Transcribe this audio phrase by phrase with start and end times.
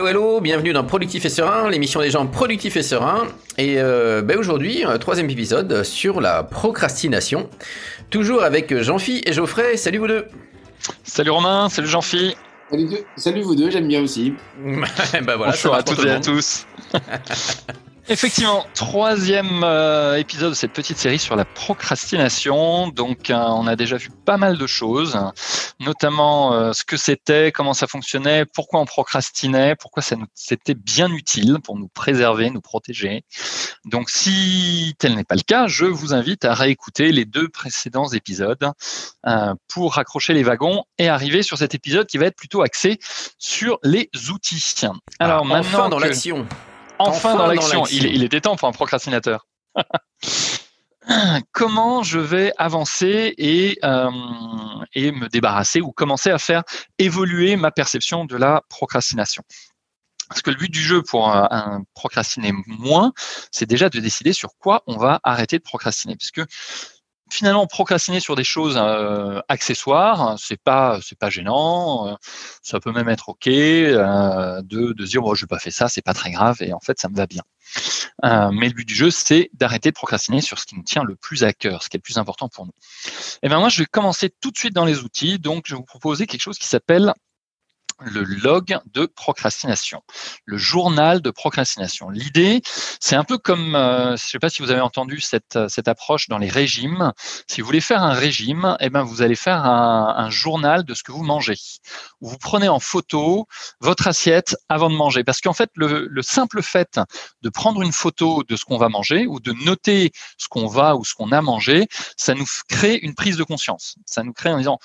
[0.00, 3.26] Hello, hello, bienvenue dans Productif et Serein, l'émission des gens productifs et sereins.
[3.58, 7.50] Et euh, ben aujourd'hui, troisième épisode sur la procrastination.
[8.08, 9.76] Toujours avec Jean-Phi et Geoffrey.
[9.76, 10.24] Salut vous deux.
[11.04, 12.34] Salut Romain, salut Jean-Phi.
[13.18, 14.32] Salut, vous deux, j'aime bien aussi.
[14.64, 16.66] bah voilà, Bonjour à toutes et à tous.
[18.08, 22.88] Effectivement, troisième euh, épisode de cette petite série sur la procrastination.
[22.88, 25.18] Donc, euh, on a déjà vu pas mal de choses,
[25.78, 31.10] notamment euh, ce que c'était, comment ça fonctionnait, pourquoi on procrastinait, pourquoi ça c'était bien
[31.12, 33.24] utile pour nous préserver, nous protéger.
[33.84, 38.08] Donc, si tel n'est pas le cas, je vous invite à réécouter les deux précédents
[38.08, 38.70] épisodes
[39.68, 42.98] pour raccrocher les wagons et arriver sur cet épisode qui va être plutôt axé
[43.38, 44.60] sur les outils.
[45.18, 46.46] Alors, ah, maintenant dans l'action
[47.08, 47.84] enfin, dans l'action.
[47.86, 49.46] Il, était temps pour un procrastinateur.
[51.52, 54.10] Comment je vais avancer et, euh,
[54.94, 56.62] et me débarrasser ou commencer à faire
[56.98, 59.42] évoluer ma perception de la procrastination?
[60.30, 63.12] Parce que le but du jeu pour un, procrastiner moins,
[63.50, 66.14] c'est déjà de décider sur quoi on va arrêter de procrastiner.
[66.14, 66.42] Puisque
[67.32, 72.14] finalement procrastiner sur des choses euh, accessoires, c'est pas c'est pas gênant, euh,
[72.62, 75.88] ça peut même être ok euh, de, de dire bon je n'ai pas fait ça,
[75.88, 77.42] c'est pas très grave et en fait ça me va bien.
[78.22, 81.16] mais le but du jeu c'est d'arrêter de procrastiner sur ce qui nous tient le
[81.16, 82.74] plus à cœur, ce qui est le plus important pour nous.
[83.42, 85.78] Et bien moi je vais commencer tout de suite dans les outils, donc je vais
[85.78, 87.12] vous proposer quelque chose qui s'appelle
[88.00, 90.02] le log de procrastination,
[90.44, 92.10] le journal de procrastination.
[92.10, 92.62] L'idée,
[93.00, 95.88] c'est un peu comme, euh, je ne sais pas si vous avez entendu cette, cette
[95.88, 97.12] approche dans les régimes.
[97.46, 100.94] Si vous voulez faire un régime, eh ben vous allez faire un, un journal de
[100.94, 101.58] ce que vous mangez.
[102.20, 103.46] Vous prenez en photo
[103.80, 107.00] votre assiette avant de manger, parce qu'en fait, le, le simple fait
[107.42, 110.96] de prendre une photo de ce qu'on va manger ou de noter ce qu'on va
[110.96, 113.96] ou ce qu'on a mangé, ça nous crée une prise de conscience.
[114.06, 114.78] Ça nous crée en disant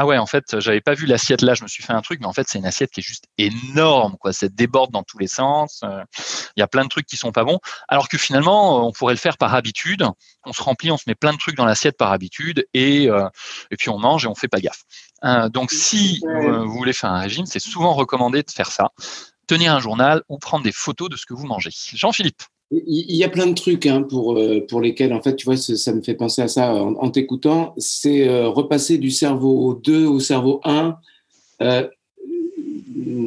[0.00, 2.20] ah ouais, en fait, j'avais pas vu l'assiette là, je me suis fait un truc,
[2.20, 4.32] mais en fait, c'est une assiette qui est juste énorme, quoi.
[4.32, 5.80] Ça déborde dans tous les sens.
[5.82, 6.04] Euh,
[6.56, 7.58] il y a plein de trucs qui sont pas bons.
[7.88, 10.06] Alors que finalement, on pourrait le faire par habitude.
[10.46, 13.28] On se remplit, on se met plein de trucs dans l'assiette par habitude et, euh,
[13.72, 14.84] et puis on mange et on fait pas gaffe.
[15.24, 18.90] Euh, donc, si vous voulez faire un régime, c'est souvent recommandé de faire ça.
[19.48, 21.70] Tenir un journal ou prendre des photos de ce que vous mangez.
[21.72, 22.44] Jean-Philippe.
[22.70, 25.56] Il y a plein de trucs hein, pour, euh, pour lesquels, en fait, tu vois,
[25.56, 27.72] ça me fait penser à ça en, t'écoutant.
[27.78, 30.98] C'est euh, repasser du cerveau 2 au cerveau 1.
[31.62, 31.88] Euh,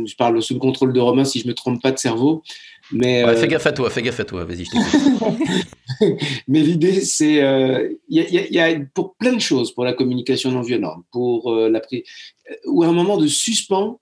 [0.05, 2.43] je parle sous le contrôle de Romain si je me trompe pas de cerveau.
[2.91, 4.65] Mais, fais gaffe à toi, fais gaffe à toi, vas-y.
[6.47, 7.35] mais l'idée, c'est.
[8.09, 11.81] Il y, y, a pour plein de choses, pour la communication non violente, pour la
[12.67, 13.99] ou un moment de suspens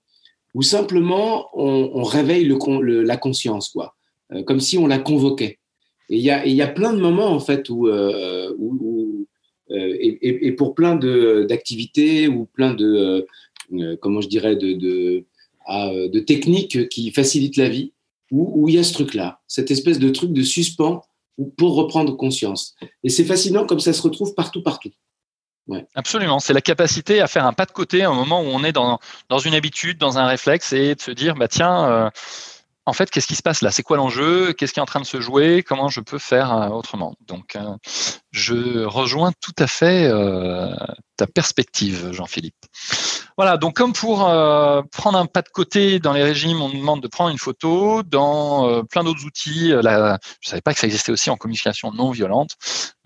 [0.54, 3.94] où simplement on, on réveille le, la conscience, quoi.
[4.32, 5.58] Euh, comme si on la convoquait.
[6.08, 9.26] Et il y a, y a, plein de moments, en fait, où, euh, où,
[9.70, 13.26] euh, et, pour plein d'activités ou plein de,
[14.00, 15.24] comment je dirais, de,
[15.66, 17.92] ah, de, techniques qui facilitent la vie,
[18.32, 21.02] où, il y a ce truc-là, cette espèce de truc de suspens
[21.56, 22.74] pour reprendre conscience.
[23.04, 24.90] Et c'est fascinant comme ça se retrouve partout, partout.
[25.94, 28.64] Absolument, c'est la capacité à faire un pas de côté à un moment où on
[28.64, 28.98] est dans,
[29.28, 32.10] dans une habitude, dans un réflexe et de se dire, bah tiens,
[32.90, 33.70] en fait, qu'est-ce qui se passe là?
[33.70, 34.52] C'est quoi l'enjeu?
[34.52, 35.62] Qu'est-ce qui est en train de se jouer?
[35.62, 37.14] Comment je peux faire euh, autrement?
[37.28, 37.76] Donc, euh,
[38.32, 40.74] je rejoins tout à fait euh,
[41.16, 42.56] ta perspective, Jean-Philippe.
[43.36, 47.00] Voilà, donc comme pour prendre un pas de côté dans les régimes, on nous demande
[47.00, 48.02] de prendre une photo.
[48.02, 52.10] Dans plein d'autres outils, je ne savais pas que ça existait aussi en communication non
[52.10, 52.56] violente,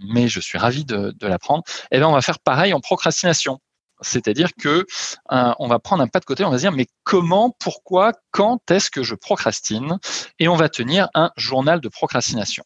[0.01, 1.63] mais je suis ravi de, l'apprendre.
[1.93, 3.61] Et eh bien, on va faire pareil en procrastination.
[4.01, 4.87] C'est-à-dire que
[5.33, 8.71] euh, on va prendre un pas de côté, on va dire mais comment, pourquoi, quand
[8.71, 9.99] est-ce que je procrastine
[10.39, 12.65] Et on va tenir un journal de procrastination?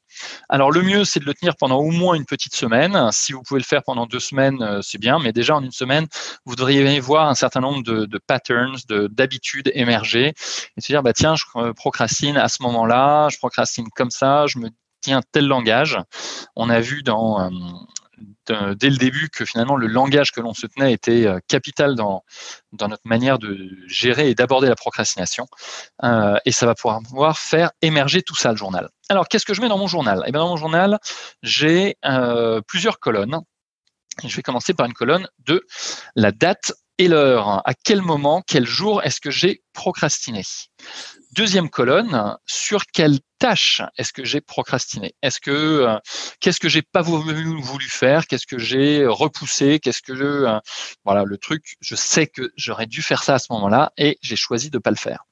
[0.49, 3.11] Alors le mieux, c'est de le tenir pendant au moins une petite semaine.
[3.13, 5.73] Si vous pouvez le faire pendant deux semaines, euh, c'est bien, mais déjà en une
[5.73, 6.07] semaine,
[6.45, 10.35] vous devriez voir un certain nombre de, de patterns, d'habitudes émerger
[10.77, 14.47] et se dire bah tiens, je euh, procrastine à ce moment-là, je procrastine comme ça,
[14.47, 15.99] je me tiens tel langage.
[16.57, 17.51] On a vu dans
[18.47, 22.25] dès le début que finalement le langage que l'on se tenait était euh, capital dans,
[22.73, 25.47] notre manière de gérer et d'aborder la procrastination.
[26.05, 28.89] Euh, et ça va pouvoir faire émerger tout ça, le journal.
[29.09, 30.23] Alors, qu'est-ce que je mets dans mon journal?
[30.27, 30.99] Eh bien, dans mon journal,
[31.43, 33.41] j'ai euh, plusieurs colonnes.
[34.25, 35.65] Je vais commencer par une colonne de
[36.17, 37.63] la date et l'heure.
[37.67, 40.43] À quel moment, quel jour est-ce que j'ai procrastiné?
[41.39, 45.15] Deuxième colonne, sur quelle tâche est-ce que j'ai procrastiné?
[45.23, 45.97] Est-ce que euh,
[46.41, 48.27] qu'est-ce que j'ai pas voulu, faire?
[48.27, 49.79] Qu'est-ce que j'ai repoussé?
[49.79, 50.59] Qu'est-ce que euh,
[51.05, 54.35] voilà le truc Je sais que j'aurais dû faire ça à ce moment-là et j'ai
[54.35, 55.27] choisi de pas le faire.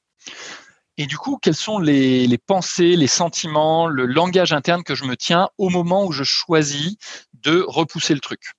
[0.95, 5.17] Et du coup, quels sont les, pensées, les sentiments, le langage interne que je me
[5.17, 6.95] tiens au moment où je choisis
[7.33, 8.53] de repousser le truc?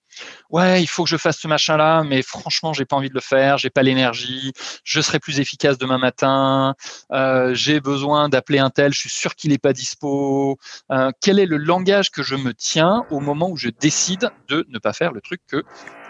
[0.50, 3.20] Ouais, il faut que je fasse ce machin-là, mais franchement, j'ai pas envie de le
[3.20, 4.52] faire, j'ai pas l'énergie,
[4.84, 6.74] je serai plus efficace demain matin,
[7.12, 10.58] euh, j'ai besoin d'appeler un tel, je suis sûr qu'il n'est pas dispo.
[10.90, 14.66] Euh, quel est le langage que je me tiens au moment où je décide de
[14.68, 15.64] ne pas faire le truc que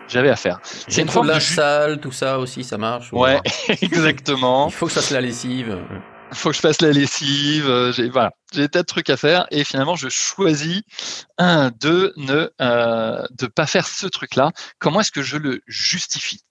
[0.08, 0.60] j'avais à faire?
[0.62, 3.12] C'est une forme de salle, tout ça aussi, ça marche.
[3.12, 3.40] Ouais,
[3.82, 4.68] exactement.
[4.68, 5.78] Il faut que ça fasse la lessive
[6.32, 9.64] faut que je fasse la lessive, euh, j'ai voilà, tas de trucs à faire et
[9.64, 10.82] finalement je choisis
[11.38, 14.52] un de ne euh, de pas faire ce truc-là.
[14.78, 16.42] Comment est-ce que je le justifie?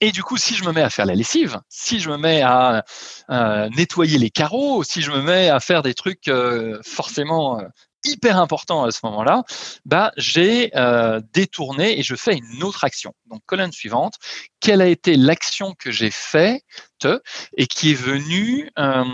[0.00, 2.42] Et du coup, si je me mets à faire la lessive, si je me mets
[2.42, 2.84] à
[3.30, 6.30] euh, nettoyer les carreaux, si je me mets à faire des trucs
[6.84, 7.60] forcément
[8.04, 9.42] hyper important à ce moment-là,
[9.84, 13.14] bah, j'ai euh, détourné et je fais une autre action.
[13.26, 14.14] Donc, colonne suivante,
[14.60, 16.62] quelle a été l'action que j'ai faite
[17.56, 19.04] et qui est venue euh,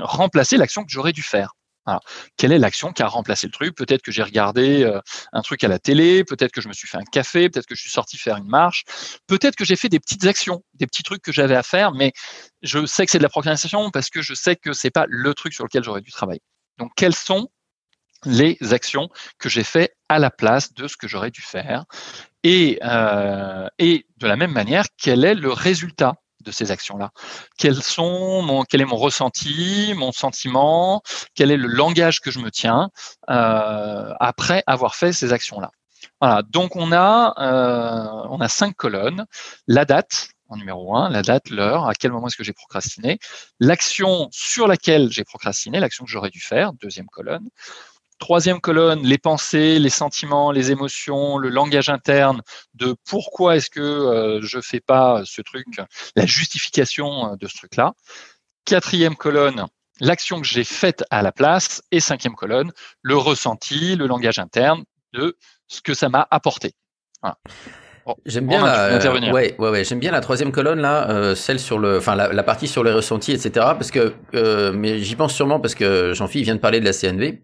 [0.00, 1.54] remplacer l'action que j'aurais dû faire?
[2.36, 3.74] Quelle est l'action qui a remplacé le truc?
[3.74, 5.00] Peut-être que j'ai regardé euh,
[5.32, 7.74] un truc à la télé, peut-être que je me suis fait un café, peut-être que
[7.74, 8.84] je suis sorti faire une marche,
[9.26, 12.12] peut-être que j'ai fait des petites actions, des petits trucs que j'avais à faire, mais
[12.62, 15.34] je sais que c'est de la procrastination parce que je sais que c'est pas le
[15.34, 16.42] truc sur lequel j'aurais dû travailler.
[16.78, 17.48] Donc, quels sont
[18.24, 19.08] les actions
[19.38, 21.84] que j'ai fait à la place de ce que j'aurais dû faire.
[22.42, 27.10] Et, euh, de la même manière, quel est le résultat de ces actions-là?
[27.58, 31.02] Quels sont Quel est mon ressenti, mon sentiment?
[31.34, 32.90] Quel est le langage que je me tiens
[33.28, 35.70] euh, après avoir fait ces actions-là?
[36.20, 36.42] Voilà.
[36.42, 39.26] Donc on a euh, on a cinq colonnes.
[39.66, 43.18] La date, en numéro un, la date, l'heure, à quel moment est-ce que j'ai procrastiné,
[43.60, 47.48] l'action sur laquelle j'ai procrastiné, l'action que j'aurais dû faire, deuxième colonne,
[48.20, 52.42] Troisième colonne, les pensées, les sentiments, les émotions, le langage interne
[52.74, 55.66] de pourquoi est-ce que euh, je fais pas ce truc,
[56.16, 57.94] la justification euh, de ce truc-là.
[58.66, 59.64] Quatrième colonne,
[60.00, 61.82] l'action que j'ai faite à la place.
[61.92, 64.84] Et cinquième colonne, le ressenti, le langage interne
[65.14, 66.74] de ce que ça m'a apporté.
[68.26, 71.96] j'aime bien, la, ouais, ouais, j'aime bien la troisième colonne là, euh, celle sur le,
[71.96, 73.50] enfin la, partie sur les ressentis, etc.
[73.54, 74.12] Parce que,
[74.72, 77.40] mais j'y pense sûrement parce que Jean-Philippe vient de parler de la CNV.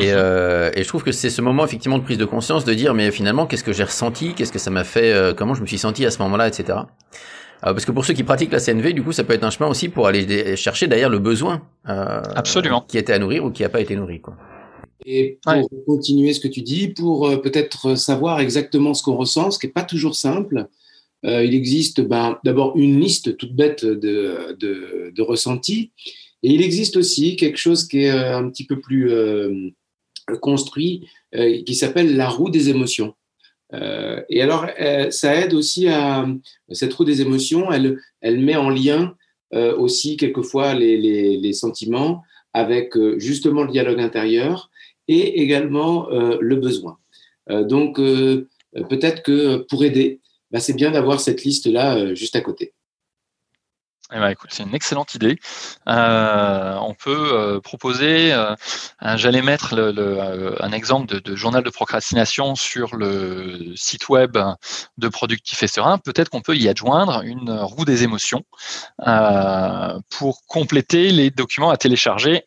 [0.00, 0.12] Et, mhm.
[0.16, 2.94] euh, et, je trouve que c'est ce moment effectivement de prise de conscience de dire
[2.94, 5.66] mais finalement qu'est-ce que j'ai ressenti, qu'est-ce que ça m'a fait, euh, comment je me
[5.66, 6.78] suis senti à ce moment-là, etc.
[7.66, 9.50] Euh, parce que pour ceux qui pratiquent la CNV, du coup, ça peut être un
[9.50, 12.84] chemin aussi pour aller chercher derrière le besoin euh, Absolument.
[12.88, 14.20] qui était à nourrir ou qui n'a pas été nourri.
[14.20, 14.36] Quoi.
[15.04, 19.50] Et pour continuer ce que tu dis, pour euh, peut-être savoir exactement ce qu'on ressent,
[19.50, 20.68] ce qui n'est pas toujours simple,
[21.26, 25.92] euh, il existe ben, d'abord une liste toute bête de, de, de ressentis.
[26.42, 29.12] Et il existe aussi quelque chose qui est un petit peu plus
[30.38, 33.14] construit euh, qui s'appelle la roue des émotions.
[33.72, 36.26] Euh, et alors, euh, ça aide aussi à
[36.70, 39.14] cette roue des émotions, elle, elle met en lien
[39.52, 42.22] aussi quelquefois les, les, sentiments
[42.52, 44.70] avec justement le dialogue intérieur
[45.08, 46.98] et également le besoin.
[47.48, 50.20] donc, peut-être que pour aider,
[50.52, 52.74] bah, c'est bien d'avoir cette liste-là juste à côté.
[54.12, 55.38] Eh ben, écoute, c'est une excellente idée.
[55.88, 58.56] Euh, on peut euh, proposer, euh,
[59.14, 64.36] j'allais mettre le, un exemple de, journal de procrastination sur le site web
[64.98, 65.98] de Productif et Serein.
[65.98, 68.42] Peut-être qu'on peut y adjoindre une roue des émotions
[70.10, 72.44] pour compléter les documents à télécharger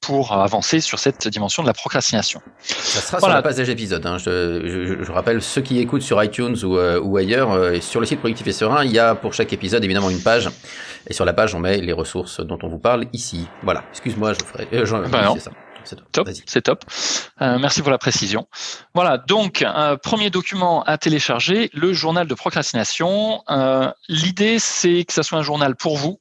[0.00, 2.40] pour avancer sur cette dimension de la procrastination.
[2.60, 4.04] Ça sera sur la page des épisodes.
[4.06, 4.18] Hein.
[4.18, 8.06] Je, je, rappelle, ceux qui écoutent sur iTunes ou, euh, ou ailleurs, euh, sur le
[8.06, 10.48] site Productif et Serein, il y a pour chaque épisode évidemment une page.
[11.06, 13.46] Et sur la page, on met les ressources dont on vous parle ici.
[13.62, 13.84] Voilà.
[13.90, 14.68] Excuse-moi, je ferai.
[14.72, 15.50] Euh, ben c'est ça.
[15.84, 16.28] C'est top.
[16.46, 16.84] C'est top.
[17.40, 18.46] Euh, merci pour la précision.
[18.94, 19.64] Voilà, donc
[20.02, 23.42] premier document à télécharger, le journal de procrastination.
[23.50, 26.20] Euh, L'idée, c'est que ça soit un journal pour vous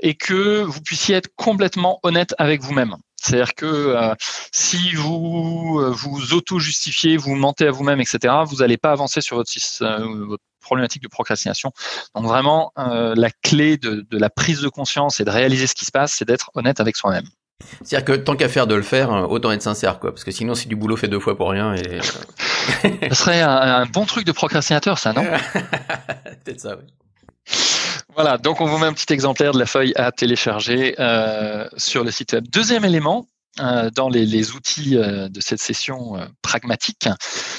[0.00, 2.96] et que vous puissiez être complètement honnête avec vous-même.
[3.16, 4.14] C'est-à-dire que euh,
[4.52, 9.36] si vous euh, vous auto-justifiez, vous mentez à vous-même, etc., vous n'allez pas avancer sur
[9.36, 9.50] votre,
[9.82, 11.72] euh, votre, problématique de procrastination.
[12.14, 15.84] Donc vraiment, la clé de, de la prise de conscience et de réaliser ce qui
[15.84, 17.26] se passe, c'est d'être honnête avec soi-même.
[17.82, 20.12] C'est-à-dire que tant qu'à faire de le faire, autant être sincère, quoi.
[20.12, 21.74] Parce que sinon, c'est du boulot fait deux fois pour rien.
[21.74, 22.00] Et...
[23.10, 23.50] Ce serait un,
[23.82, 25.22] un, bon truc de procrastinateur, ça, non?
[26.44, 26.86] Peut-être ça, oui.
[28.12, 32.04] Voilà, donc on vous met un petit exemplaire de la feuille à télécharger euh, sur
[32.04, 32.46] le site web.
[32.48, 33.26] Deuxième élément,
[33.60, 37.08] euh, dans les, outils euh, de cette session pragmatique,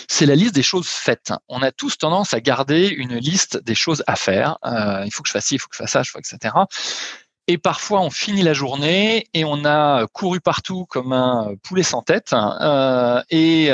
[0.07, 1.33] c'est la liste des choses faites.
[1.49, 4.57] On a tous tendance à garder une liste des choses à faire.
[4.63, 6.53] Il faut que je fasse ci, il faut que je fasse ça, faut, etc.
[7.47, 12.01] Et parfois, on finit la journée et on a couru partout comme un poulet sans
[12.01, 12.33] tête.
[13.29, 13.71] et,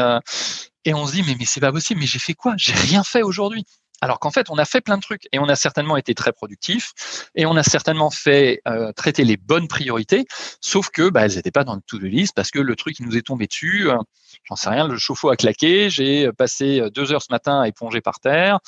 [0.83, 2.53] et on se dit, mais, mais c'est pas possible, mais j'ai fait quoi?
[2.57, 3.65] J'ai rien fait aujourd'hui.
[4.01, 6.31] Alors qu'en fait, on a fait plein de trucs et on a certainement été très
[6.31, 6.93] productif
[7.35, 10.25] et on a certainement fait euh, traiter les bonnes priorités,
[10.59, 13.03] sauf que bah, elles n'étaient pas dans le to-do list parce que le truc qui
[13.03, 13.97] nous est tombé dessus, euh,
[14.45, 18.01] j'en sais rien, le chauffe-eau a claqué, j'ai passé deux heures ce matin à éponger
[18.01, 18.59] par terre,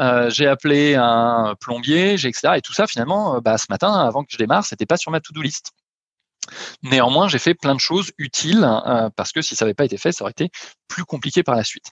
[0.00, 2.54] euh, j'ai appelé un plombier, j'ai etc.
[2.56, 5.20] Et tout ça, finalement, bah, ce matin, avant que je démarre, c'était pas sur ma
[5.20, 5.72] to-do list.
[6.82, 9.96] Néanmoins, j'ai fait plein de choses utiles euh, parce que si ça n'avait pas été
[9.96, 10.50] fait, ça aurait été
[10.88, 11.86] plus compliqué par la suite.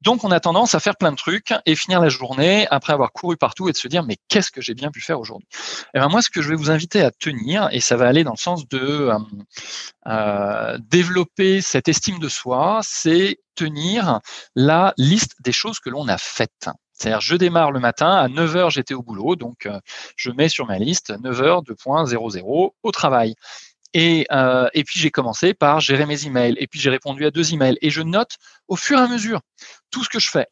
[0.00, 3.12] Donc, on a tendance à faire plein de trucs et finir la journée après avoir
[3.12, 5.48] couru partout et de se dire mais qu'est-ce que j'ai bien pu faire aujourd'hui?
[5.94, 8.24] Eh ben moi, ce que je vais vous inviter à tenir et ça va aller
[8.24, 9.18] dans le sens de euh,
[10.06, 14.20] euh, développer cette estime de soi, c'est tenir
[14.54, 16.70] la liste des choses que l'on a faites.
[16.92, 19.66] C'est-à-dire, je démarre le matin, à 9h, j'étais au boulot, donc
[20.16, 23.34] je mets sur ma liste 9h, 2.00 au travail.
[23.94, 27.30] Et, euh, et puis j'ai commencé par gérer mes emails, et puis j'ai répondu à
[27.30, 28.36] deux emails, et je note
[28.68, 29.40] au fur et à mesure
[29.90, 30.46] tout ce que je fais.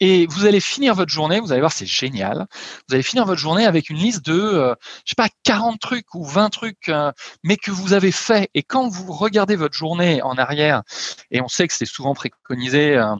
[0.00, 2.46] Et vous allez finir votre journée, vous allez voir, c'est génial.
[2.88, 6.14] Vous allez finir votre journée avec une liste de, euh, je sais pas, 40 trucs
[6.14, 7.12] ou 20 trucs, euh,
[7.44, 8.48] mais que vous avez fait.
[8.54, 10.82] Et quand vous regardez votre journée en arrière,
[11.30, 13.14] et on sait que c'est souvent préconisé euh,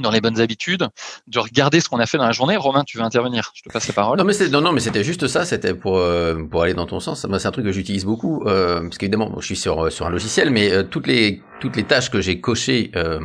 [0.00, 0.88] dans les bonnes habitudes,
[1.28, 2.56] de regarder ce qu'on a fait dans la journée.
[2.56, 3.52] Romain, tu veux intervenir?
[3.54, 4.18] Je te passe la parole.
[4.18, 5.44] Non, mais c'est non, non, mais c'était juste ça.
[5.44, 7.24] C'était pour euh, pour aller dans ton sens.
[7.24, 10.10] Moi, c'est un truc que j'utilise beaucoup euh, parce qu'évidemment, je suis sur sur un
[10.10, 13.20] logiciel, mais euh, toutes les toutes les tâches que j'ai cochées euh,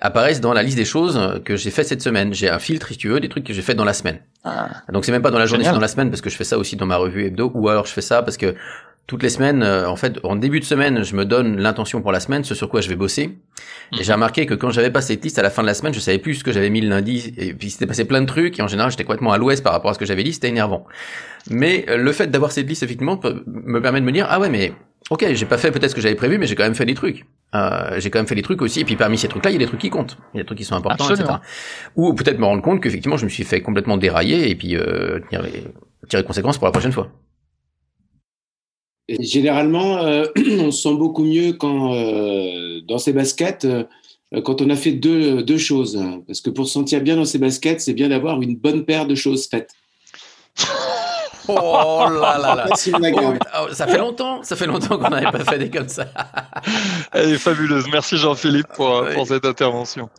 [0.00, 2.32] apparaissent dans la liste des choses que j'ai fait cette semaine.
[2.32, 4.20] J'ai un filtre, si tu veux, des trucs que j'ai fait dans la semaine.
[4.44, 6.36] Ah, Donc c'est même pas dans la journée, c'est dans la semaine parce que je
[6.36, 8.54] fais ça aussi dans ma revue hebdo, ou alors je fais ça parce que
[9.06, 12.10] toutes les semaines, euh, en fait, en début de semaine, je me donne l'intention pour
[12.10, 13.38] la semaine, ce sur quoi je vais bosser.
[13.92, 14.14] Et j'ai mhm.
[14.14, 16.18] remarqué que quand j'avais pas cette liste à la fin de la semaine, je savais
[16.18, 17.32] plus ce que j'avais mis le lundi.
[17.36, 18.58] Et puis c'était passé plein de trucs.
[18.58, 20.32] Et en général, j'étais complètement à l'ouest par rapport à ce que j'avais dit.
[20.32, 20.86] C'était énervant.
[21.48, 24.48] Mais euh, le fait d'avoir cette liste, effectivement, me permet de me dire, ah ouais,
[24.48, 24.72] mais
[25.10, 26.94] ok, j'ai pas fait peut-être ce que j'avais prévu, mais j'ai quand même fait des
[26.94, 27.26] trucs.
[27.54, 28.80] Euh, j'ai quand même fait des trucs aussi.
[28.80, 30.18] Et puis parmi ces trucs-là, il y a des trucs qui comptent.
[30.34, 31.34] Il y a des trucs qui sont importants, etc.
[31.94, 35.20] Ou peut-être me rendre compte qu'effectivement, je me suis fait complètement dérailler et puis euh,
[35.30, 35.64] tirer,
[36.08, 37.08] tirer conséquences pour la prochaine fois
[39.08, 40.24] généralement, euh,
[40.60, 43.84] on se sent beaucoup mieux quand, euh, dans ses baskets, euh,
[44.44, 46.00] quand on a fait deux, deux choses.
[46.26, 49.06] Parce que pour se sentir bien dans ses baskets, c'est bien d'avoir une bonne paire
[49.06, 49.70] de choses faites.
[51.48, 52.66] Oh là là là.
[52.68, 56.08] Oh, ça fait longtemps, ça fait longtemps qu'on n'avait pas fait des comme ça.
[57.12, 57.84] Elle est fabuleuse.
[57.92, 60.10] Merci Jean-Philippe pour, pour cette intervention.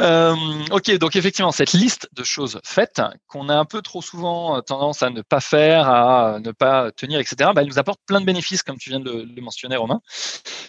[0.00, 0.34] Euh,
[0.70, 4.60] ok, donc effectivement, cette liste de choses faites qu'on a un peu trop souvent euh,
[4.60, 8.20] tendance à ne pas faire, à ne pas tenir, etc., bah, elle nous apporte plein
[8.20, 10.00] de bénéfices, comme tu viens de le mentionner, Romain.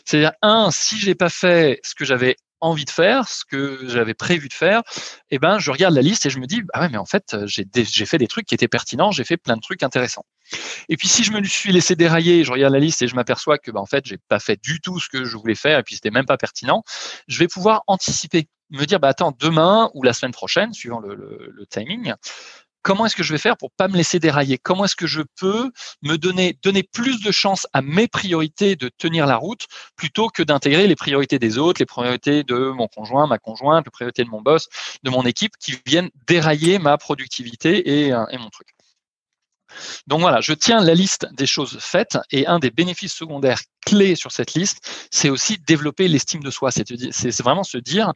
[0.06, 4.13] C'est-à-dire, un, si j'ai pas fait ce que j'avais envie de faire, ce que j'avais
[4.13, 4.84] prévu de faire,
[5.32, 7.36] eh ben, je regarde la liste et je me dis, ah ouais, mais en fait,
[7.46, 10.25] j'ai, j'ai fait des trucs qui étaient pertinents, j'ai fait plein de trucs intéressants.
[10.88, 13.58] Et puis, si je me suis laissé dérailler, je regarde la liste et je m'aperçois
[13.58, 15.84] que, bah, en fait, j'ai pas fait du tout ce que je voulais faire et
[15.84, 16.84] puis c'était même pas pertinent,
[17.27, 21.15] je vais pouvoir anticiper me dire, bah, attends, demain ou la semaine prochaine, suivant le,
[21.15, 22.13] le, timing,
[22.82, 24.58] comment est-ce que je vais faire pour pas me laisser dérailler?
[24.58, 28.89] Comment est-ce que je peux me donner, donner plus de chance à mes priorités de
[28.89, 33.27] tenir la route plutôt que d'intégrer les priorités des autres, les priorités de mon conjoint,
[33.27, 34.68] ma conjointe, les priorités de mon boss,
[35.03, 38.68] de mon équipe qui viennent dérailler ma productivité et, euh, et mon truc?
[40.08, 44.15] Donc voilà, je tiens la liste des choses faites et un des bénéfices secondaires clés
[44.15, 46.72] sur cette liste, c'est aussi développer l'estime de soi.
[46.72, 48.13] C'est vraiment se dire,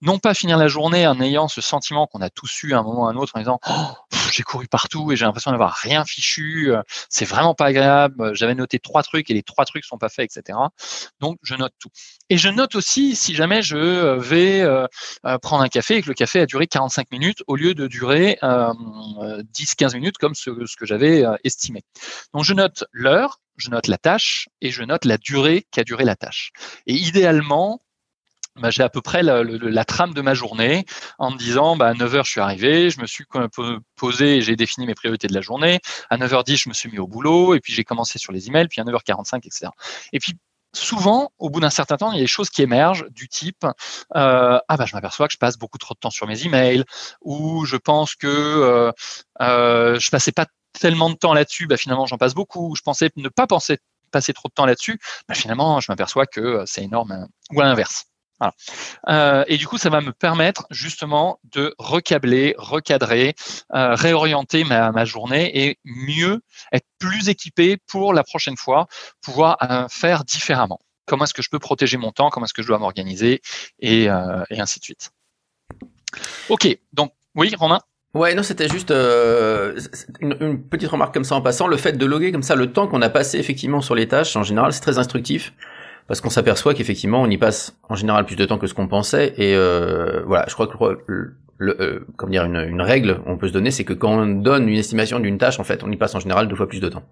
[0.00, 2.82] non pas finir la journée en ayant ce sentiment qu'on a tous eu à un
[2.82, 5.72] moment ou à un autre en disant oh, j'ai couru partout et j'ai l'impression d'avoir
[5.74, 9.84] rien fichu, euh, c'est vraiment pas agréable, j'avais noté trois trucs et les trois trucs
[9.84, 10.58] sont pas faits, etc.
[11.20, 11.90] Donc je note tout.
[12.30, 14.86] Et je note aussi si jamais je vais euh,
[15.26, 17.86] euh, prendre un café et que le café a duré 45 minutes au lieu de
[17.86, 21.82] durer 10-15 minutes comme ce, ce que j'avais estimé.
[22.34, 26.04] Donc je note l'heure, je note la tâche et je note la durée qu'a duré
[26.04, 26.52] la tâche.
[26.86, 27.80] Et idéalement,
[28.60, 30.84] bah, j'ai à peu près la, trame de ma journée
[31.18, 33.24] en me disant bah, à 9h je suis arrivé, je me suis
[33.96, 35.80] posé et j'ai défini mes priorités de la journée.
[36.10, 38.68] À 9h10 je me suis mis au boulot et puis j'ai commencé sur les emails,
[38.68, 39.70] puis à 9h45 etc.
[40.12, 40.34] Et puis
[40.74, 43.64] souvent, au bout d'un certain temps, il y a des choses qui émergent du type
[44.16, 46.84] euh, ah bah je m'aperçois que je passe beaucoup trop de temps sur mes emails
[47.22, 48.92] ou je pense que euh,
[49.40, 50.46] euh, je passais pas
[50.78, 52.74] tellement de temps là-dessus, bah, finalement j'en passe beaucoup.
[52.76, 53.78] Je pensais ne pas penser
[54.10, 54.98] passer trop de temps là-dessus,
[55.28, 57.28] bah, finalement je m'aperçois que c'est énorme hein.
[57.52, 58.06] ou à l'inverse.
[59.08, 63.34] Euh, et du coup, ça va me permettre justement de recabler, recadrer,
[63.74, 66.40] euh, réorienter ma, journée et mieux
[66.72, 68.86] être plus équipé pour la prochaine fois,
[69.22, 69.56] pouvoir
[69.90, 70.80] faire différemment.
[71.06, 72.30] Comment est-ce que je peux protéger mon temps?
[72.30, 73.40] Comment est-ce que je dois m'organiser?
[73.80, 75.10] Et, ainsi de suite.
[76.48, 77.80] Ok, donc oui, Romain?
[78.14, 79.78] Ouais, non, c'était juste euh,
[80.20, 81.66] une, petite remarque comme ça en passant.
[81.66, 84.34] Le fait de loguer comme ça le temps qu'on a passé effectivement sur les tâches,
[84.34, 85.52] en général, c'est très instructif
[86.08, 88.88] parce qu'on s'aperçoit qu'effectivement, on y passe en général plus de temps que ce qu'on
[88.88, 89.34] pensait.
[89.36, 93.52] Et euh, voilà, je crois que le, comme dire, une, une, règle, on peut se
[93.52, 96.14] donner, c'est que quand on donne une estimation d'une tâche, en fait, on y passe
[96.14, 97.02] en général deux fois plus de temps.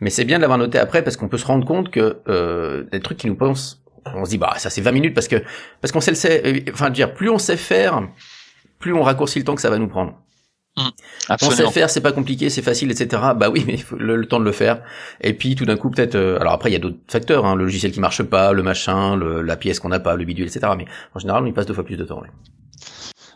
[0.00, 2.84] Mais c'est bien de l'avoir noté après parce qu'on peut se rendre compte que euh,
[2.92, 3.82] des trucs qui nous pensent,
[4.14, 5.42] on se dit bah ça c'est 20 minutes parce que
[5.80, 8.02] parce qu'on sait le sait, enfin dire plus on sait faire,
[8.78, 10.20] plus on raccourcit le temps que ça va nous prendre.
[10.78, 10.90] Mmh,
[11.42, 13.22] on sait faire, c'est pas compliqué, c'est facile, etc.
[13.34, 14.82] Bah oui, mais il faut le, temps de le faire.
[15.22, 16.16] Et puis tout d'un coup, peut-être.
[16.16, 18.62] Euh, alors après, il y a d'autres facteurs, hein, le logiciel qui marche pas, le
[18.62, 20.72] machin, le, la pièce qu'on n'a pas, le bidule, etc.
[20.76, 22.22] Mais en général, on y passe deux fois plus de temps.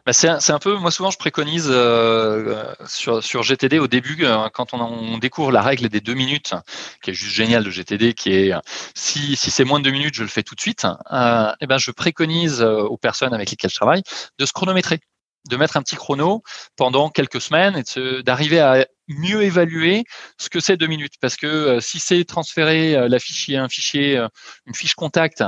[0.07, 4.49] Bah c'est un, peu, moi souvent je préconise euh, sur, sur GTD au début, euh,
[4.49, 6.55] quand on, on, découvre la règle des deux minutes,
[7.03, 8.55] qui est juste génial de GTD, qui est
[8.95, 11.67] si, si c'est moins de deux minutes, je le fais tout de suite, euh, et
[11.67, 14.03] ben je préconise aux personnes avec lesquelles je travaille
[14.39, 15.01] de se chronométrer
[15.49, 16.43] de mettre un petit chrono
[16.77, 20.05] pendant quelques semaines et d'arriver à mieux évaluer
[20.39, 21.15] ce que c'est deux minutes.
[21.21, 24.29] Parce que euh, si c'est transférer euh, la fichier, un fichier, euh,
[24.67, 25.43] une fiche contact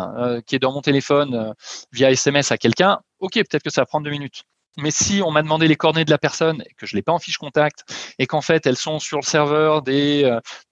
[0.46, 1.54] qui est dans mon téléphone
[1.92, 4.42] via SMS à quelqu'un, ok, peut-être que ça va prendre deux minutes.
[4.78, 7.12] Mais si on m'a demandé les coordonnées de la personne et que je l'ai pas
[7.12, 7.84] en fiche contact
[8.18, 10.22] et qu'en fait elles sont sur le serveur des,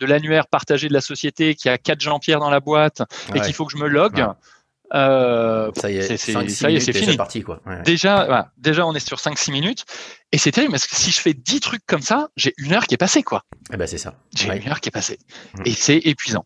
[0.01, 3.03] de l'annuaire partagé de la société qui a quatre Jean-Pierre dans la boîte
[3.35, 4.27] et qu'il faut que je me log,
[4.93, 7.17] euh, ça y est, c'est fini.
[7.17, 7.61] Parti, quoi.
[7.85, 9.85] Déjà, déjà, on est sur 5-6 minutes.
[10.33, 12.87] Et c'est terrible parce que si je fais 10 trucs comme ça, j'ai une heure
[12.87, 13.45] qui est passée, quoi.
[13.73, 14.15] Eh ben, c'est ça.
[14.35, 15.19] J'ai une heure qui est passée.
[15.55, 15.63] Mm.
[15.67, 16.45] Et c'est épuisant.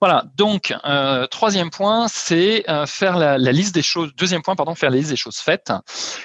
[0.00, 4.12] Voilà, donc euh, troisième point, c'est euh, faire la, liste des choses.
[4.16, 5.72] Deuxième point, pardon, faire la liste des choses faites.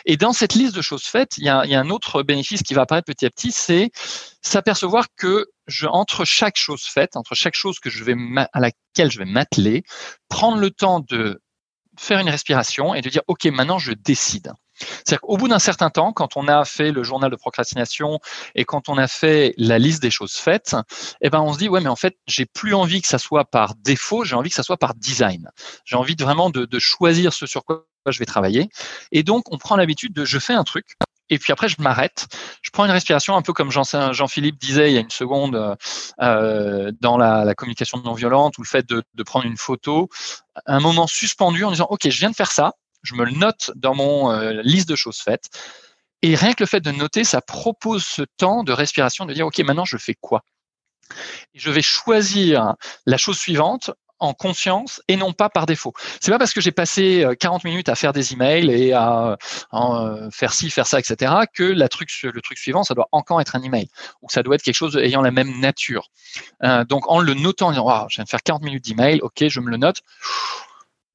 [0.06, 2.64] Et dans cette liste de choses faites, il y a, y a un autre bénéfice
[2.64, 3.92] qui va apparaître petit à petit, c'est
[4.42, 8.16] s'apercevoir que je, entre chaque chose faite, entre chaque chose que je vais
[8.54, 9.84] à laquelle je vais m'atteler,
[10.30, 11.42] prendre le temps de
[11.98, 14.52] faire une respiration et de dire ok maintenant je décide.
[14.76, 18.20] C'est-à-dire qu'au bout d'un certain temps, quand on a fait le journal de procrastination
[18.56, 20.76] et quand on a fait la liste des choses faites,
[21.22, 23.46] eh ben on se dit ouais mais en fait j'ai plus envie que ça soit
[23.46, 25.50] par défaut, j'ai envie que ça soit par design.
[25.86, 28.70] J'ai envie vraiment de, de choisir ce sur quoi je vais travailler.
[29.12, 30.96] Et donc on prend l'habitude de je fais un truc,
[31.30, 32.28] et puis après je m'arrête,
[32.62, 35.78] je prends une respiration un peu comme Jean-Philippe disait il y a une seconde
[36.22, 40.10] euh, dans la, communication non violente ou le fait de, de, prendre une photo,
[40.66, 43.72] un moment suspendu en disant ok je viens de faire ça, je me le note
[43.76, 45.50] dans mon euh, liste de choses faites.
[46.22, 49.46] Et rien que le fait de noter, ça propose ce temps de respiration, de dire,
[49.46, 50.42] OK, maintenant je fais quoi?
[51.54, 52.76] Je vais choisir
[53.06, 53.92] la chose suivante
[54.24, 55.94] en conscience et non pas par défaut.
[56.22, 59.38] C'est pas parce que j'ai passé 40 euh, minutes à faire des emails et à,
[59.74, 63.56] euh, faire ci, faire ça, etc., que truc, le truc suivant, ça doit encore être
[63.56, 63.88] un email
[64.22, 66.10] ou ça doit être quelque chose ayant la même nature.
[66.88, 69.60] donc en le notant, en disant, je viens de faire 40 minutes d'email, ok, je
[69.60, 70.02] me le note.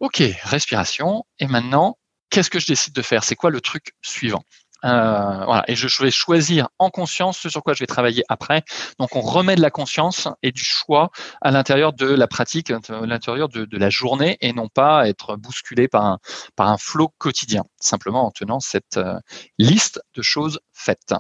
[0.01, 1.25] Ok, respiration.
[1.41, 1.99] Et maintenant,
[2.31, 3.25] qu'est-ce que je décide de faire?
[3.25, 4.45] C'est quoi le truc suivant?
[4.85, 8.63] Euh, voilà, et je vais choisir en conscience ce sur quoi je vais travailler après.
[8.99, 11.11] Donc, on remet de la conscience et du choix
[11.41, 15.89] à l'intérieur de la pratique, à l'intérieur de, la journée, et non pas être bousculé
[15.89, 16.19] par un,
[16.57, 19.19] par un flot quotidien, simplement en tenant cette euh,
[19.59, 21.15] liste de choses faites.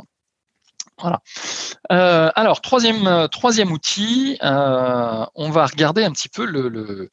[1.00, 1.20] Voilà.
[1.92, 7.10] Euh, alors, troisième, euh, outil, euh, on va regarder un petit peu le,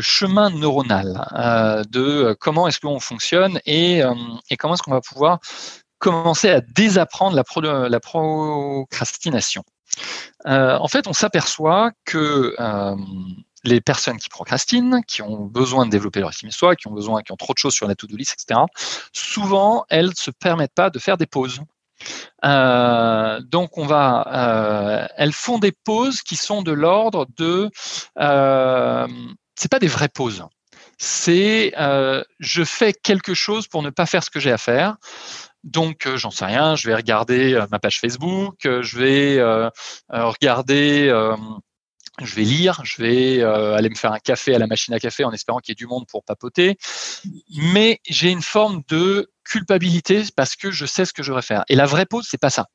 [0.00, 1.26] chemin neuronal
[1.88, 4.02] de comment est-ce qu'on fonctionne et,
[4.58, 5.38] comment est-ce qu'on va pouvoir
[5.98, 9.64] commencer à désapprendre la procrastination.
[10.44, 12.54] en fait, on s'aperçoit que
[13.64, 16.92] les personnes qui procrastinent, qui ont besoin de développer leur estime de soi, qui ont
[16.92, 18.60] besoin, qui ont trop de choses sur la to-do list, etc.,
[19.14, 21.60] souvent, elles ne se permettent pas de faire des pauses
[22.44, 27.70] euh, donc on va, euh, elles font des pauses qui sont de l'ordre de,
[28.18, 29.06] euh,
[29.56, 30.44] c'est pas des vraies pauses.
[30.98, 34.96] C'est euh, je fais quelque chose pour ne pas faire ce que j'ai à faire.
[35.64, 39.42] Donc, j'en sais rien, je vais regarder ma page Facebook, je vais
[40.10, 41.08] regarder
[42.22, 45.24] je vais lire, je vais aller me faire un café à la machine à café
[45.24, 46.76] en espérant qu'il y ait du monde pour papoter.
[47.56, 51.64] Mais j'ai une forme de culpabilité parce que je sais ce que je devrais faire.
[51.68, 52.66] Et la vraie pause, c'est pas ça.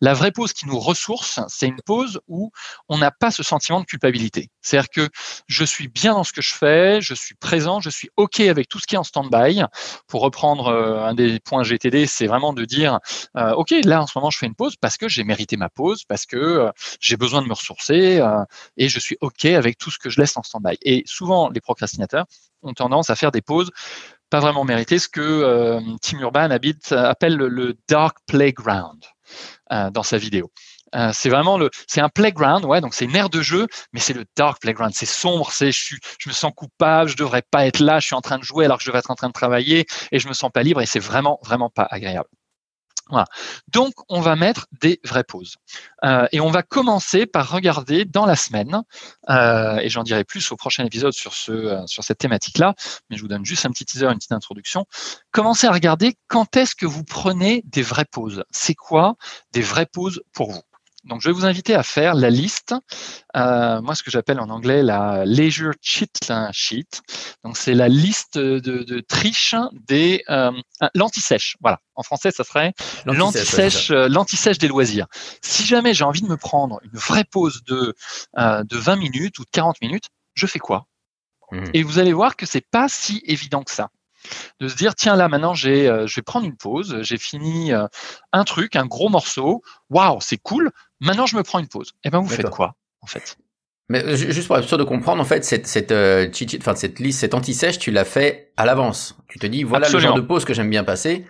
[0.00, 2.50] La vraie pause qui nous ressource, c'est une pause où
[2.88, 4.50] on n'a pas ce sentiment de culpabilité.
[4.60, 5.08] C'est-à-dire que
[5.46, 8.68] je suis bien dans ce que je fais, je suis présent, je suis OK avec
[8.68, 9.62] tout ce qui est en stand-by.
[10.08, 12.98] Pour reprendre euh, un des points GTD, c'est vraiment de dire,
[13.36, 15.68] euh, OK, là, en ce moment, je fais une pause parce que j'ai mérité ma
[15.68, 18.20] pause, parce que euh, j'ai besoin de me ressourcer
[18.76, 20.76] et je suis OK avec tout ce que je laisse en stand-by.
[20.82, 22.26] Et souvent, les procrastinateurs
[22.62, 23.70] ont tendance à faire des pauses
[24.30, 29.04] pas vraiment mérité, ce que euh, Tim Urban habite, appelle le, dark playground
[29.72, 30.50] euh, dans sa vidéo.
[30.94, 34.00] Euh, c'est vraiment le, c'est un playground, ouais, donc c'est une aire de jeu, mais
[34.00, 37.66] c'est le dark playground, c'est sombre, c'est, je, je me sens coupable, je devrais pas
[37.66, 39.28] être là, je suis en train de jouer alors que je devrais être en train
[39.28, 42.28] de travailler et je me sens pas libre et c'est vraiment, vraiment pas agréable.
[43.08, 43.26] Voilà.
[43.68, 45.54] Donc, on va mettre des vraies pauses.
[46.04, 48.82] Euh, et on va commencer par regarder dans la semaine,
[49.30, 52.74] euh, et j'en dirai plus au prochain épisode sur, ce, euh, sur cette thématique-là,
[53.08, 54.86] mais je vous donne juste un petit teaser, une petite introduction.
[55.30, 58.44] Commencez à regarder quand est-ce que vous prenez des vraies pauses.
[58.50, 59.14] C'est quoi
[59.52, 60.62] des vraies pauses pour vous?
[61.06, 62.74] Donc, je vais vous inviter à faire la liste,
[63.36, 67.00] euh, moi, ce que j'appelle en anglais la leisure cheat sheet.
[67.44, 70.50] Donc, c'est la liste de, de triche des euh,
[70.94, 71.56] l'anti-sèche.
[71.60, 71.78] Voilà.
[71.94, 75.06] En français, ça serait l'anti-sèche, euh, l'anti-sèche des loisirs.
[75.42, 77.94] Si jamais j'ai envie de me prendre une vraie pause de
[78.38, 80.86] euh, de 20 minutes ou de 40 minutes, je fais quoi?
[81.52, 81.64] Mmh.
[81.74, 83.90] Et vous allez voir que c'est pas si évident que ça
[84.60, 87.72] de se dire tiens là maintenant j'ai euh, je vais prendre une pause, j'ai fini
[87.72, 87.86] euh,
[88.32, 91.90] un truc, un gros morceau, waouh c'est cool, maintenant je me prends une pause.
[92.04, 93.36] Et eh ben vous faites quoi en fait?
[93.88, 97.20] Mais euh, juste pour être sûr de comprendre, en fait, cette, cette, enfin, cette liste,
[97.20, 99.16] cette anti-sèche, tu l'as fait à l'avance.
[99.28, 101.24] Tu te dis, voilà le genre de pause que j'aime bien passer.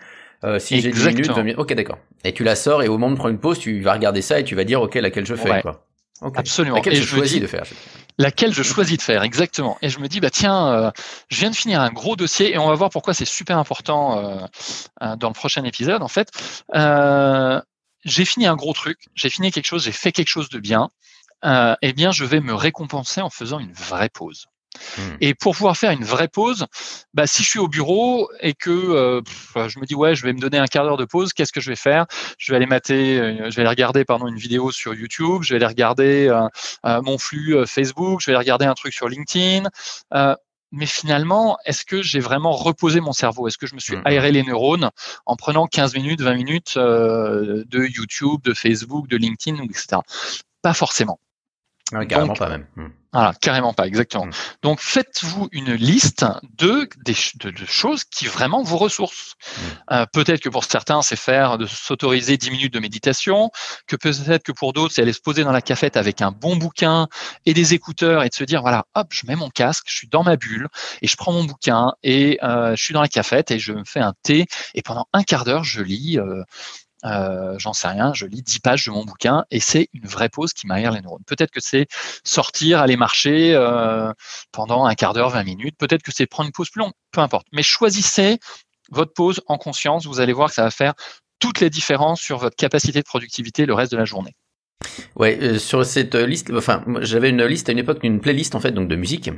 [0.58, 1.98] si j'ai 10 minutes, minutes, ok, d'accord.
[2.24, 4.40] Et tu la sors et au moment de prendre une pause, tu vas regarder ça
[4.40, 5.86] et tu vas dire, ok, laquelle je fais, quoi.
[6.22, 6.76] Absolument.
[6.76, 7.64] Laquelle je choisis de faire.
[8.18, 9.76] Laquelle je choisis de faire, exactement.
[9.82, 10.90] Et je me dis, bah tiens, euh,
[11.28, 14.18] je viens de finir un gros dossier et on va voir pourquoi c'est super important
[14.18, 14.38] euh,
[15.02, 16.02] euh, dans le prochain épisode.
[16.02, 16.30] En fait,
[18.06, 20.90] j'ai fini un gros truc, j'ai fini quelque chose, j'ai fait quelque chose de bien.
[21.44, 24.46] eh bien, je vais me récompenser en faisant une vraie pause.
[24.98, 25.16] Hmm.
[25.20, 26.66] Et pour pouvoir faire une vraie pause,
[27.14, 29.20] bah, si je suis au bureau et que euh,
[29.68, 31.60] je me dis ouais, je vais me donner un quart d'heure de pause, qu'est-ce que
[31.60, 32.06] je vais faire?
[32.38, 35.54] Je vais aller mater, euh, je vais aller regarder pardon une vidéo sur YouTube, je
[35.54, 36.28] vais aller regarder
[36.84, 39.68] euh, mon flux Facebook, je vais aller regarder un truc sur LinkedIn.
[40.72, 43.48] Mais finalement, est-ce que j'ai vraiment reposé mon cerveau?
[43.48, 44.02] Est-ce que je me suis hmm.
[44.04, 44.90] aéré les neurones
[45.24, 49.98] en prenant 15 minutes, 20 minutes de YouTube, de Facebook, de LinkedIn, etc.
[50.62, 51.20] Pas forcément.
[52.08, 52.66] Carrément pas même.
[52.76, 52.88] Hmm.
[53.16, 54.26] Voilà, carrément pas, exactement.
[54.26, 54.32] Mm.
[54.62, 56.26] Donc faites-vous une liste
[56.58, 59.36] de, de, choses qui vraiment vous ressourcent.
[59.38, 59.60] Mm.
[59.92, 63.50] Euh, peut-être que pour certains, c'est faire de s'autoriser 10 minutes de méditation,
[63.86, 66.56] que peut-être que pour d'autres, c'est aller se poser dans la cafette avec un bon
[66.56, 67.08] bouquin
[67.46, 70.08] et des écouteurs et de se dire, voilà, hop, je mets mon casque, je suis
[70.08, 70.68] dans ma bulle
[71.00, 73.84] et je prends mon bouquin et euh, je suis dans la cafette et je me
[73.84, 74.44] fais un thé
[74.74, 76.42] et pendant un quart d'heure, je lis euh,
[77.06, 80.28] euh, j'en sais rien, je lis 10 pages de mon bouquin et c'est une vraie
[80.28, 81.22] pause qui m'aère les neurones.
[81.26, 81.86] Peut-être que c'est
[82.24, 84.12] sortir, aller marcher euh,
[84.52, 87.20] pendant un quart d'heure, 20 minutes, peut-être que c'est prendre une pause plus longue, peu
[87.20, 87.46] importe.
[87.52, 88.38] Mais choisissez
[88.90, 90.94] votre pause en conscience, vous allez voir que ça va faire
[91.38, 94.34] toutes les différences sur votre capacité de productivité le reste de la journée.
[95.16, 98.60] Ouais, euh, sur cette liste, enfin, j'avais une liste à une époque, une playlist en
[98.60, 99.30] fait, donc de musique.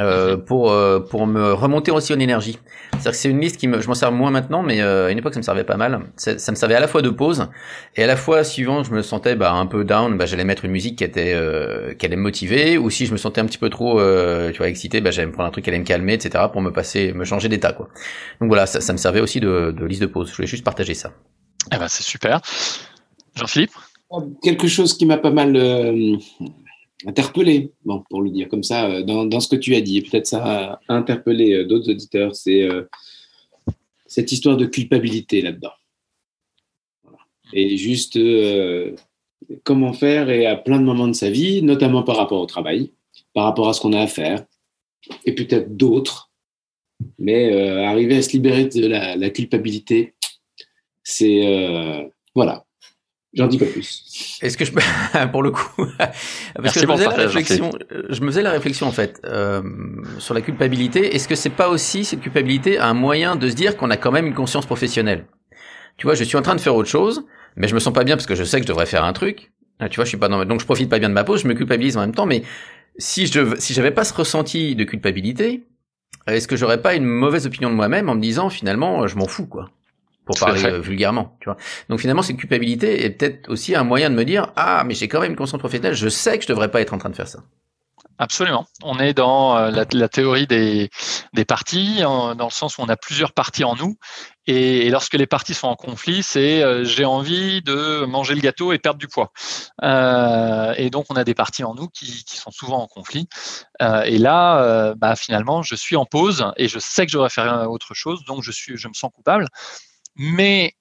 [0.00, 2.58] Euh, pour euh, pour me remonter aussi en énergie.
[2.92, 5.10] C'est-à-dire que c'est une liste qui me, je m'en sers moins maintenant, mais euh, à
[5.10, 6.00] une époque ça me servait pas mal.
[6.16, 7.48] Ça, me servait à la fois de pause
[7.96, 10.64] et à la fois suivant je me sentais bah, un peu down, bah, j'allais mettre
[10.64, 11.36] une musique qui était
[11.98, 14.00] qui allait me motiver, ou si je me sentais un petit peu trop
[14.52, 16.44] tu vois excité, bah, j'allais me prendre un truc qui allait me calmer, etc.
[16.52, 17.88] pour me passer, me changer d'état quoi.
[18.40, 20.30] Donc voilà, ça, ça me servait aussi de, de liste de pause.
[20.30, 21.12] Je voulais juste partager ça.
[21.74, 22.40] Eh ben c'est super.
[23.34, 23.72] Jean-Philippe?
[24.42, 25.56] Quelque chose qui m'a pas mal
[27.06, 29.98] interpellé, bon, pour le dire comme ça, euh, dans, dans ce que tu as dit,
[29.98, 32.82] et peut-être ça a interpellé euh, d'autres auditeurs, c'est euh,
[34.06, 35.72] cette histoire de culpabilité là-dedans.
[37.54, 38.18] Et juste
[39.64, 42.92] comment faire et à plein de moments de sa vie, notamment par rapport au travail,
[43.32, 44.44] par rapport à ce qu'on a à faire,
[45.24, 46.30] et peut-être d'autres,
[47.18, 47.50] mais
[47.86, 50.14] arriver à se libérer de la, la culpabilité,
[51.02, 52.66] c'est voilà,
[53.38, 54.38] J'en dis pas plus.
[54.42, 54.72] Est-ce que je
[55.32, 55.86] pour le coup
[56.56, 57.70] parce que je me faisais la réflexion,
[58.08, 59.62] je me faisais la réflexion en fait euh,
[60.18, 61.14] sur la culpabilité.
[61.14, 64.10] Est-ce que c'est pas aussi cette culpabilité un moyen de se dire qu'on a quand
[64.10, 65.26] même une conscience professionnelle?
[65.98, 67.24] Tu vois, je suis en train de faire autre chose,
[67.54, 69.12] mais je me sens pas bien parce que je sais que je devrais faire un
[69.12, 69.52] truc.
[69.78, 71.42] Ah, tu vois, je suis pas dans donc je profite pas bien de ma pause,
[71.42, 72.26] je me culpabilise en même temps.
[72.26, 72.42] Mais
[72.98, 75.62] si je si j'avais pas ce ressenti de culpabilité,
[76.26, 79.28] est-ce que j'aurais pas une mauvaise opinion de moi-même en me disant finalement je m'en
[79.28, 79.70] fous quoi?
[80.28, 81.56] Pour parler euh, vulgairement, tu vois.
[81.88, 85.08] Donc finalement, cette culpabilité est peut-être aussi un moyen de me dire ah mais j'ai
[85.08, 87.16] quand même une conscience professionnelle, je sais que je devrais pas être en train de
[87.16, 87.38] faire ça.
[88.20, 88.66] Absolument.
[88.82, 90.90] On est dans euh, la, théorie des,
[91.34, 93.96] des parties, dans le sens où on a plusieurs parties en nous.
[94.48, 98.72] Et, lorsque les parties sont en conflit, c'est euh, j'ai envie de manger le gâteau
[98.72, 99.30] et perdre du poids.
[99.80, 103.28] et donc, on a des parties en nous qui, qui sont souvent en conflit.
[103.80, 107.70] et là, bah, finalement, je suis en pause et je sais que je devrais faire
[107.70, 109.46] autre chose, donc je, suis, je me sens coupable.
[110.18, 110.74] Mais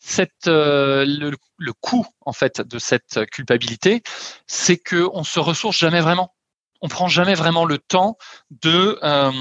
[0.00, 4.02] cette, euh, le, coût en fait de cette culpabilité,
[4.46, 6.34] c'est que on se ressource jamais vraiment.
[6.82, 8.18] On prend jamais vraiment le temps
[8.50, 9.32] de euh,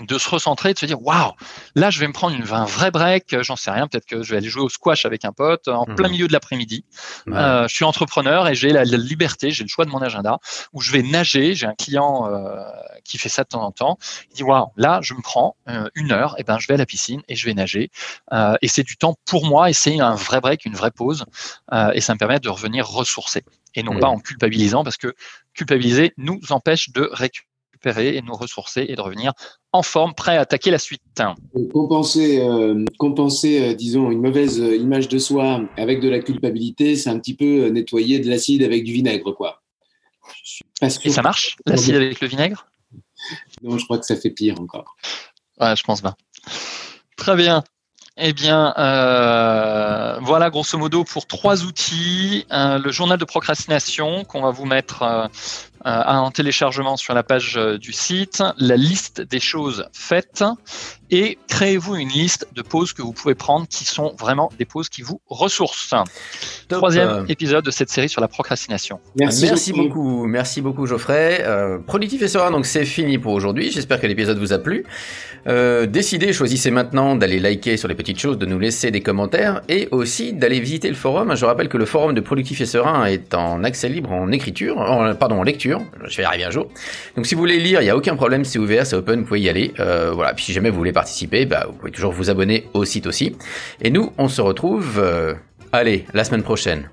[0.00, 1.32] de se recentrer, de se dire waouh,
[1.74, 4.30] là je vais me prendre une, un vrai break, j'en sais rien, peut-être que je
[4.30, 6.12] vais aller jouer au squash avec un pote en plein mhm.
[6.12, 6.84] milieu de l'après-midi.
[7.28, 10.38] Euh, je suis entrepreneur et j'ai la, liberté, j'ai le choix de mon agenda
[10.72, 11.54] où je vais nager.
[11.54, 12.62] J'ai un client euh,
[13.04, 13.98] qui fait ça de temps en temps.
[14.30, 16.76] Il dit waouh, là je me prends euh, une heure, et ben je vais à
[16.78, 17.90] la piscine et je vais nager
[18.62, 21.24] et c'est du temps pour moi et c'est un vrai break, une vraie pause
[21.94, 23.42] et ça me permet de revenir ressourcer
[23.74, 25.14] et non pas en culpabilisant parce que
[25.54, 27.49] culpabiliser nous empêche de récupérer
[27.80, 29.32] récupérer et nous ressourcer et de revenir
[29.72, 31.02] en forme, prêt à attaquer la suite.
[31.72, 37.10] Compenser, euh, compenser euh, disons, une mauvaise image de soi avec de la culpabilité, c'est
[37.10, 39.62] un petit peu euh, nettoyer de l'acide avec du vinaigre, quoi.
[40.82, 42.66] Et ça marche, l'acide avec le vinaigre?
[43.62, 44.96] Non, je crois que ça fait pire encore.
[45.60, 46.16] Ouais, je pense pas.
[47.16, 47.62] Très bien.
[48.22, 52.44] Eh bien, euh, voilà grosso modo pour trois outils.
[52.52, 55.26] Euh, le journal de procrastination qu'on va vous mettre euh,
[55.84, 60.44] en téléchargement sur la page du site, la liste des choses faites
[61.10, 64.90] et créez-vous une liste de pauses que vous pouvez prendre qui sont vraiment des pauses
[64.90, 66.04] qui vous ressourcent.
[66.68, 69.00] Troisième épisode de cette série sur la procrastination.
[69.16, 70.26] Merci, beaucoup.
[70.26, 71.42] merci beaucoup Geoffrey.
[71.86, 73.70] Productif et serein, donc c'est fini pour aujourd'hui.
[73.70, 74.84] J'espère que l'épisode vous a plu.
[75.46, 79.88] Décidez, choisissez maintenant d'aller liker sur les petites choses, de nous laisser des commentaires et
[79.90, 81.34] aussi d'aller visiter le forum.
[81.34, 84.76] Je rappelle que le forum de Productif et Serein est en accès libre en écriture,
[85.18, 85.82] pardon, en lecture.
[86.04, 86.68] Je vais y arriver un jour.
[87.16, 89.26] Donc si vous voulez lire, il n'y a aucun problème, c'est ouvert, c'est open, vous
[89.26, 89.72] pouvez y aller.
[89.80, 90.34] Euh, voilà.
[90.34, 93.36] Puis si jamais vous voulez participer, bah, vous pouvez toujours vous abonner au site aussi.
[93.80, 95.34] Et nous, on se retrouve, euh,
[95.72, 96.88] allez, la semaine prochaine.